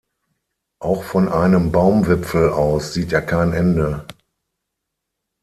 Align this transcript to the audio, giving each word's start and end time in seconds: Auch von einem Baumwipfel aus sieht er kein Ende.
Auch 0.79 1.03
von 1.03 1.29
einem 1.29 1.71
Baumwipfel 1.71 2.49
aus 2.49 2.91
sieht 2.95 3.13
er 3.13 3.21
kein 3.21 3.53
Ende. 3.53 4.07